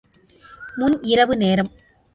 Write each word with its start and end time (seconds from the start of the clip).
முன் 0.75 0.97
இரவு 1.03 1.37
நேரம். 1.37 1.71